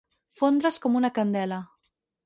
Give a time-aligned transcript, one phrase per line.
[0.39, 1.65] Fondre's com una candela.